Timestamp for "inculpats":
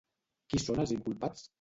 0.99-1.49